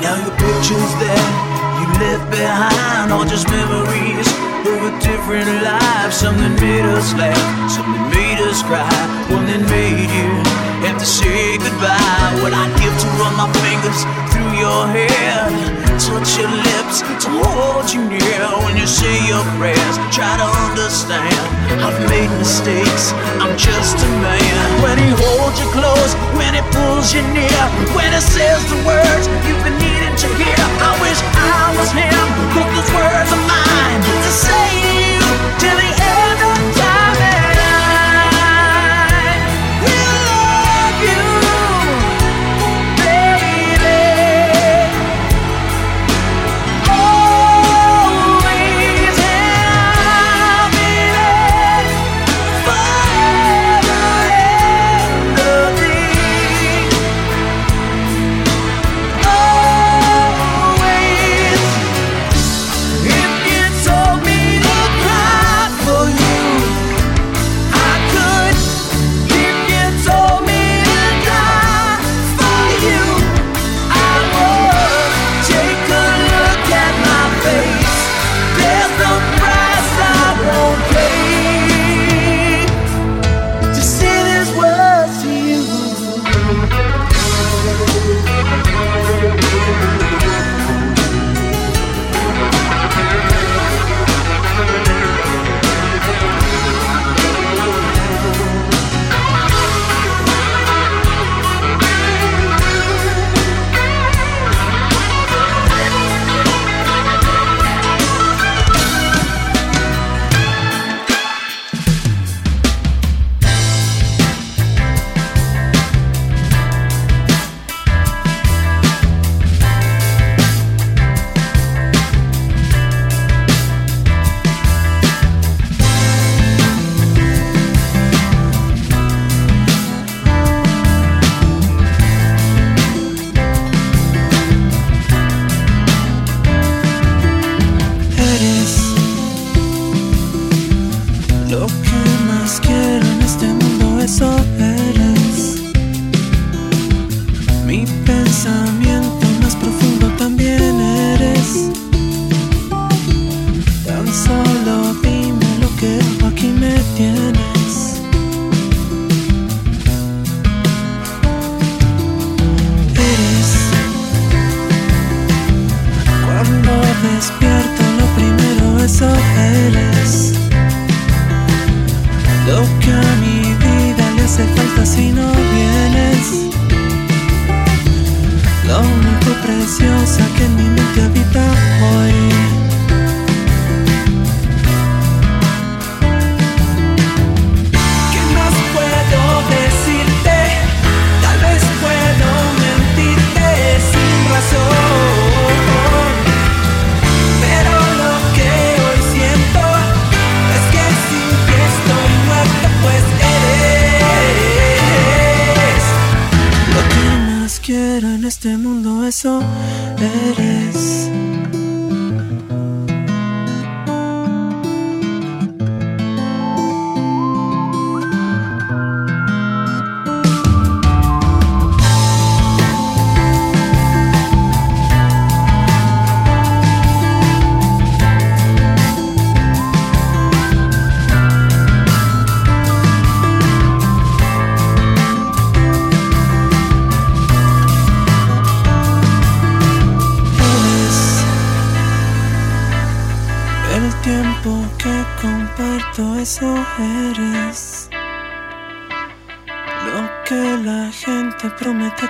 Now 0.00 0.14
your 0.14 0.34
picture's 0.38 0.94
there, 1.02 1.30
you 1.80 1.86
left 1.98 2.30
behind 2.30 3.12
all 3.12 3.24
just 3.24 3.48
memories 3.50 4.28
of 4.62 4.78
a 4.86 4.92
different 5.02 5.50
life. 5.62 6.12
Something 6.12 6.54
made 6.56 6.86
us 6.86 7.12
laugh, 7.14 7.70
something 7.70 8.04
made 8.14 8.38
us 8.46 8.62
cry, 8.62 8.86
one 9.28 9.46
that 9.46 9.62
made 9.68 10.06
you 10.06 10.28
have 10.86 10.98
to 10.98 11.06
say 11.06 11.58
goodbye. 11.58 12.38
What 12.42 12.54
I 12.54 12.70
give 12.78 12.94
to 12.94 13.08
run 13.18 13.34
my 13.34 13.50
fingers 13.58 14.06
through 14.30 14.52
your 14.62 14.86
hair 14.86 15.77
touch 15.98 16.38
your 16.38 16.50
lips 16.50 17.02
to 17.02 17.28
hold 17.42 17.90
you 17.90 18.06
near 18.06 18.46
when 18.62 18.76
you 18.76 18.86
say 18.86 19.18
your 19.26 19.42
prayers. 19.58 19.96
Try 20.14 20.30
to 20.38 20.48
understand, 20.70 21.34
I've 21.82 21.98
made 22.08 22.30
mistakes, 22.38 23.12
I'm 23.42 23.58
just 23.58 23.98
a 23.98 24.08
man. 24.22 24.82
When 24.82 24.96
he 24.96 25.10
holds 25.10 25.58
you 25.58 25.68
close, 25.74 26.14
when 26.38 26.54
he 26.54 26.62
pulls 26.70 27.12
you 27.12 27.22
near, 27.34 27.62
when 27.98 28.14
he 28.14 28.20
says 28.22 28.62
the 28.70 28.78
words 28.86 29.26
you've 29.42 29.62
been 29.66 29.78
needing 29.82 30.16
to 30.22 30.28
hear. 30.38 30.62
I 30.86 30.94
wish 31.02 31.18
I 31.34 31.74
was 31.74 31.90
him, 31.90 32.26
those 32.54 32.88
words 32.94 33.30
are 33.34 33.44
mine 33.50 34.00
to 34.02 34.30
say. 34.30 35.17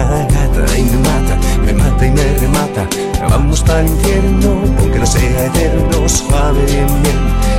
Y 0.00 0.82
me 0.82 0.96
mata, 0.96 1.36
me 1.66 1.72
mata 1.74 2.06
y 2.06 2.10
me 2.10 2.38
remata. 2.38 2.88
Vamos 3.28 3.62
para 3.62 3.80
el 3.80 3.88
infierno, 3.88 4.62
aunque 4.78 4.98
no 4.98 5.06
sea 5.06 5.46
eterno, 5.46 6.08
suave 6.08 6.64
bien, 6.64 6.86
bien, 7.02 7.18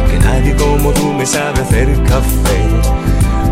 que 0.09 0.17
nadie 0.25 0.55
como 0.55 0.89
tú 0.91 1.13
me 1.13 1.25
sabe 1.25 1.61
hacer 1.61 1.87
café. 2.03 2.59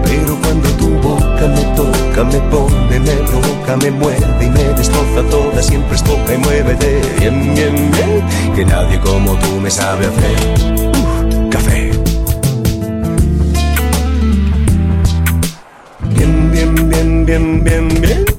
Pero 0.04 0.36
cuando 0.42 0.70
tu 0.70 0.90
boca 1.08 1.48
me 1.48 1.64
toca, 1.76 2.24
me 2.24 2.40
pone, 2.50 3.00
me 3.00 3.14
provoca, 3.30 3.78
me 3.78 3.92
muerde 3.92 4.46
y 4.46 4.50
me 4.50 4.64
destroza 4.64 5.22
toda, 5.30 5.62
siempre 5.62 5.96
es 5.96 6.02
poca 6.02 6.34
y 6.34 6.38
muévete 6.38 7.00
bien, 7.20 7.54
bien, 7.54 7.92
bien, 7.92 8.56
que 8.56 8.66
nadie 8.66 9.00
como 9.02 9.36
tú 9.36 9.60
me 9.62 9.70
sabe 9.70 10.08
hacer 10.08 11.50
café. 11.52 11.92
Bien, 16.16 16.52
bien, 16.52 16.90
bien, 16.90 17.26
bien, 17.26 17.64
bien, 17.64 18.02
bien. 18.02 18.39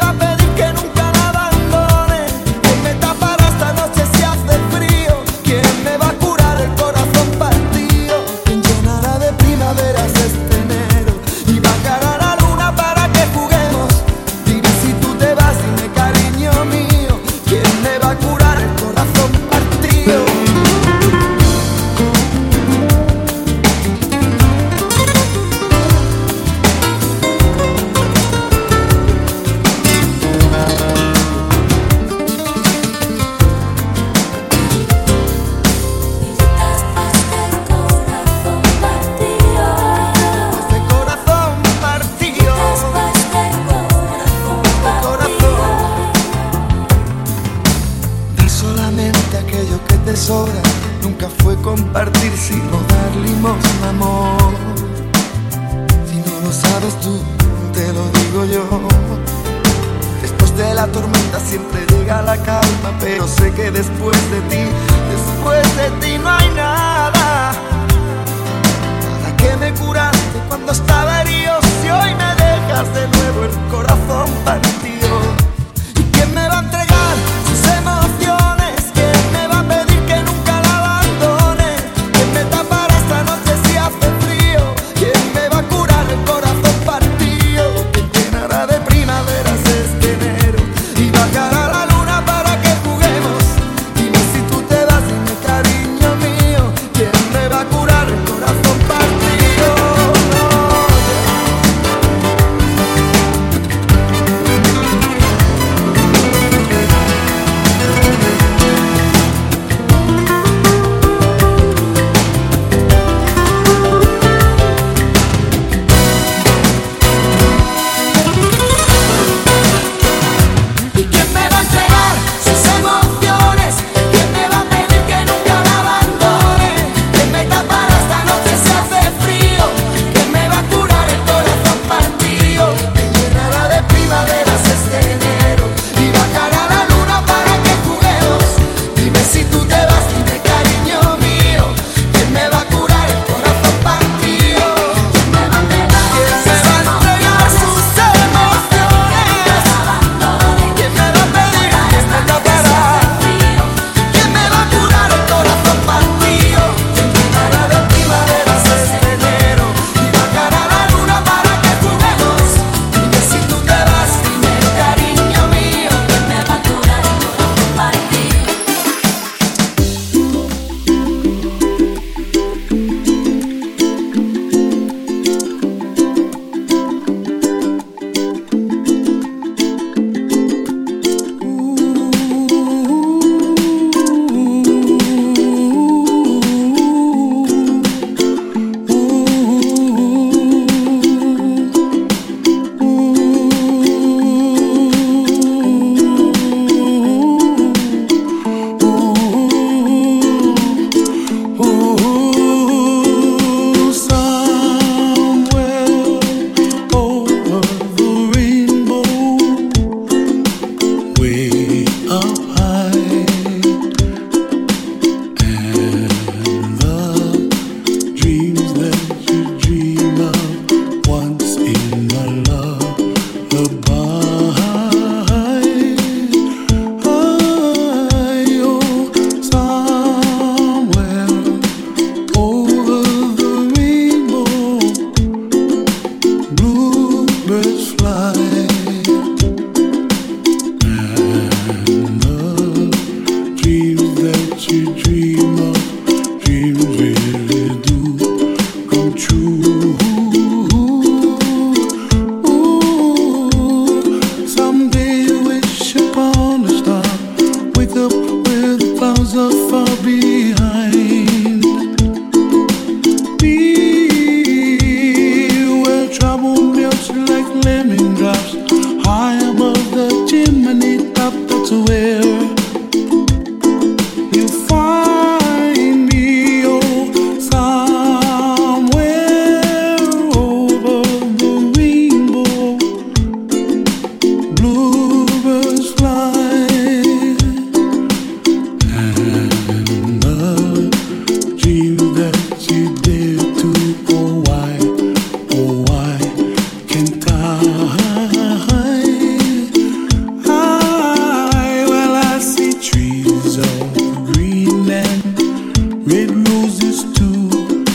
Red 306.03 306.31
roses 306.47 307.03
too. 307.13 307.85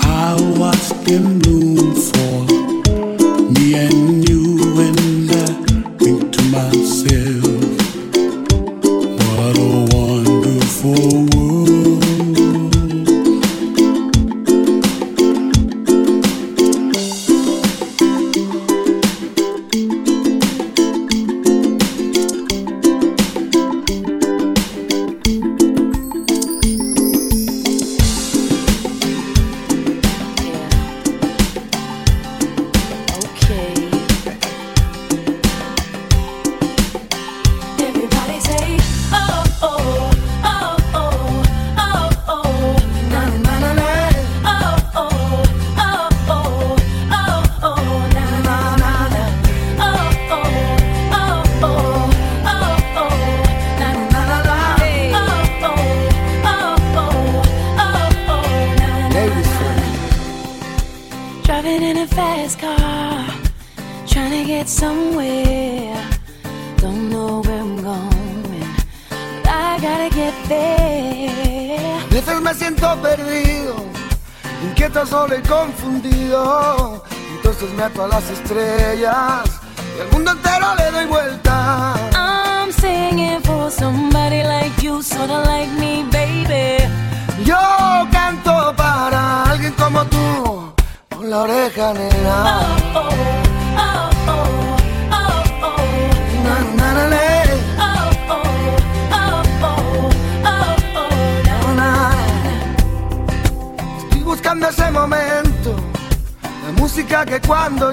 I 0.00 0.36
watched 0.58 1.04
them 1.04 1.35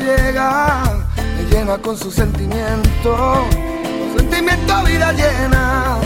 llega, 0.03 0.83
me 1.37 1.43
llena 1.49 1.77
con 1.77 1.97
su 1.97 2.11
sentimiento, 2.11 3.15
con 3.15 4.17
sentimiento 4.17 4.83
vida 4.83 5.13
llena. 5.13 5.97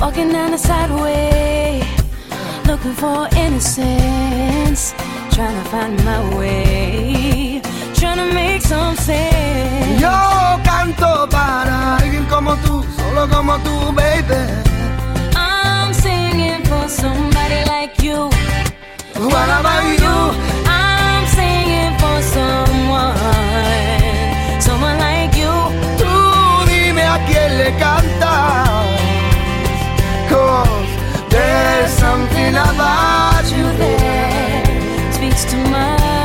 Walking 0.00 0.30
down 0.30 0.50
the 0.50 0.58
sideway, 0.58 1.82
looking 2.66 2.94
for 2.94 3.28
innocence, 3.36 4.94
trying 5.30 5.56
to 5.62 5.70
find 5.70 6.04
my 6.04 6.36
way, 6.36 7.62
trying 7.94 8.18
to 8.18 8.34
make 8.34 8.60
some 8.62 8.96
sense. 8.96 10.00
Yo 10.00 10.60
canto 10.64 11.26
para 11.30 11.96
alguien 11.96 12.26
como 12.26 12.54
tú, 12.56 12.84
solo 12.96 13.26
como 13.28 13.58
tú, 13.58 13.92
baby. 13.92 14.44
I'm 15.34 15.94
singing 15.94 16.62
for 16.64 16.88
somebody 16.88 17.64
like 17.66 18.02
you. 18.02 18.28
What 19.18 19.48
about 19.48 19.98
you? 19.98 20.16
I'm 20.68 21.26
singing 21.26 21.98
for 21.98 22.22
somebody. 22.22 22.65
someone, 22.96 24.60
someone 24.60 24.98
like 24.98 25.34
you. 25.36 25.52
Tú 26.00 26.12
dime 26.66 27.02
a 27.02 27.18
quién 27.26 27.58
le 27.58 27.70
cantas. 27.82 28.86
Cause 30.30 30.90
there's 31.28 31.90
something 31.90 32.54
about 32.54 33.44
you 33.56 33.66
that 33.80 35.14
speaks 35.14 35.44
to 35.52 35.56
my 35.70 36.15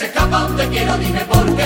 se 0.00 0.06
escapa 0.06 0.44
donde 0.44 0.66
quiera, 0.68 0.96
dime 0.96 1.20
por 1.26 1.54
qué. 1.56 1.59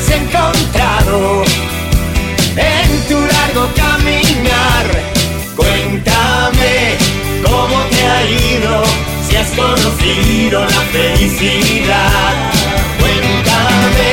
has 0.00 0.10
encontrado 0.10 1.42
en 2.56 3.08
tu 3.08 3.20
largo 3.20 3.68
caminar. 3.74 4.86
Cuéntame 5.56 6.96
cómo 7.44 7.82
te 7.90 8.06
ha 8.06 8.24
ido, 8.24 8.82
si 9.28 9.36
has 9.36 9.50
conocido 9.50 10.60
la 10.64 10.80
felicidad. 10.92 12.34
Cuéntame 12.98 14.12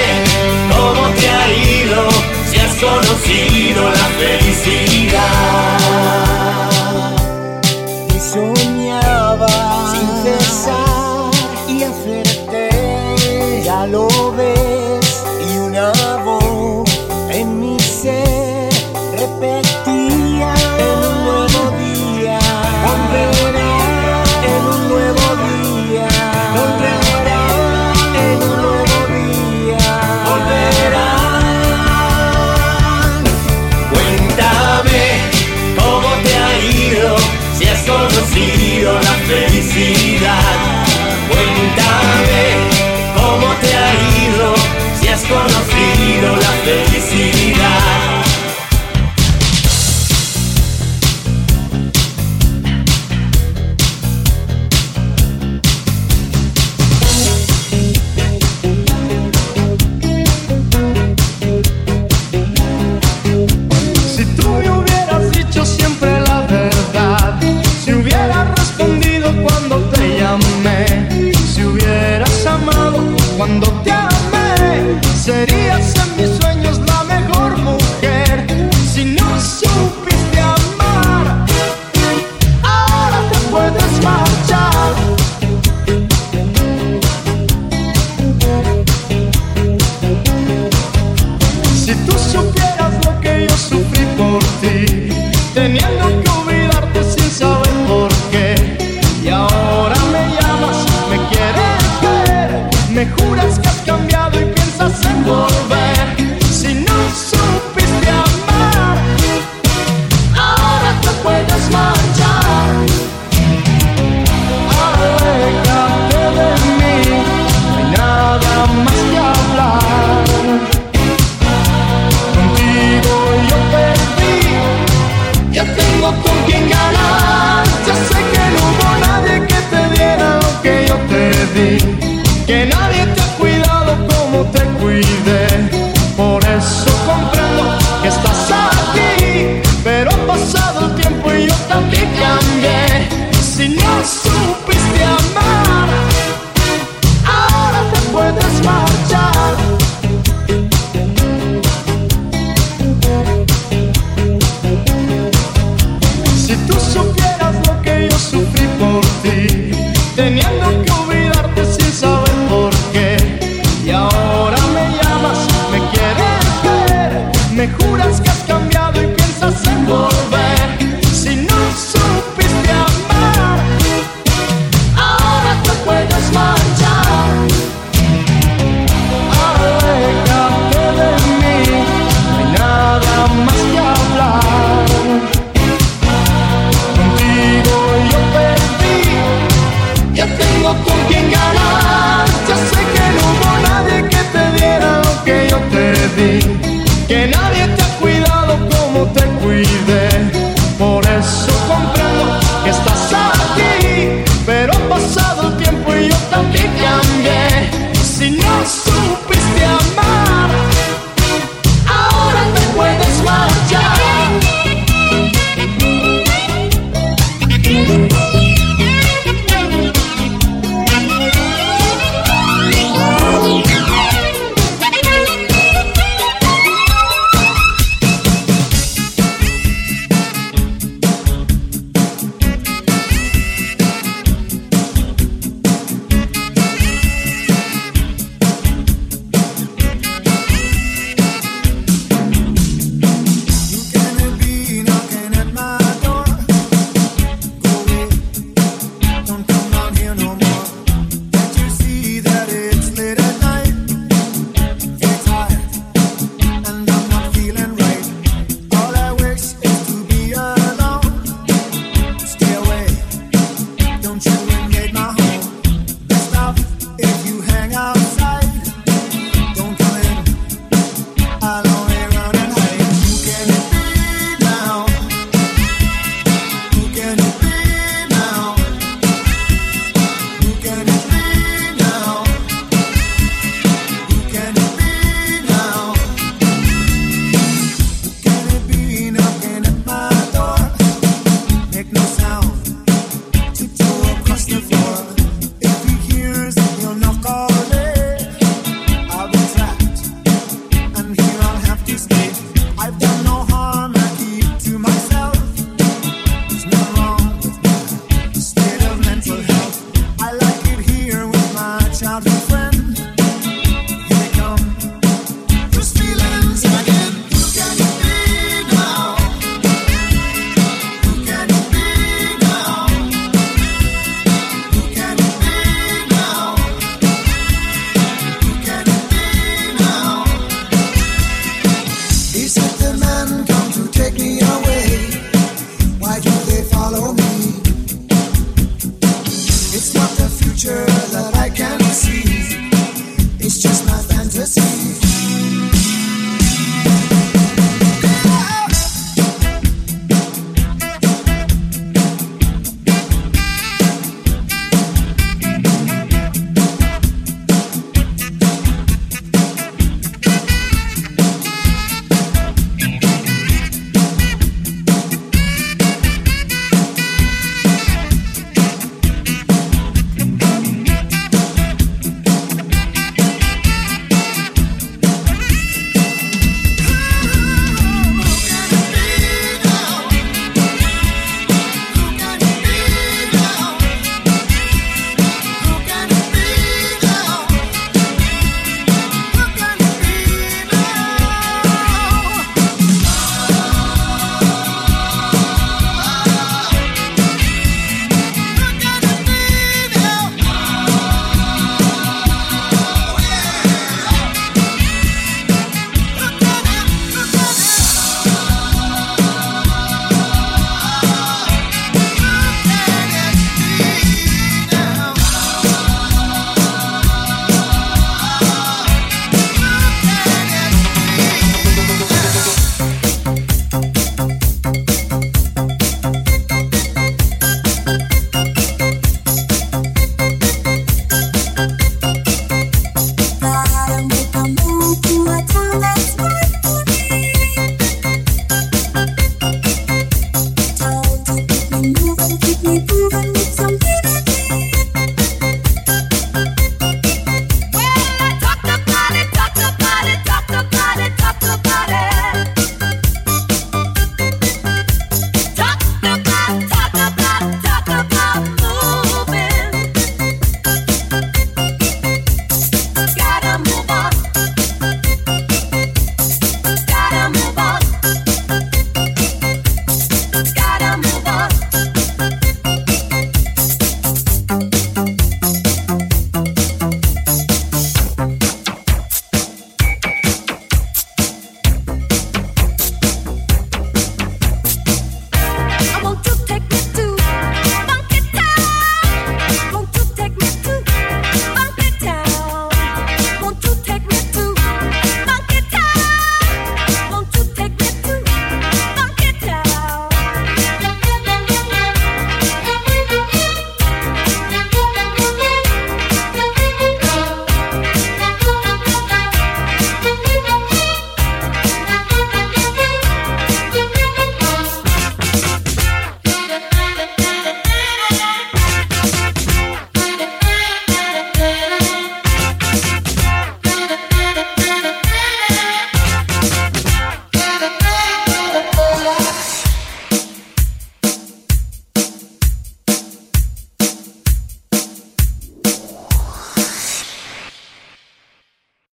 cómo 0.76 1.08
te 1.16 1.30
ha 1.30 1.54
ido, 1.54 2.10
si 2.50 2.60
has 2.60 2.76
conocido 2.76 3.90
la 3.90 4.08
felicidad. 4.20 4.97